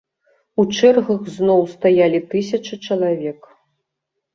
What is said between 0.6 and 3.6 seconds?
У чэргах зноў стаялі тысячы чалавек.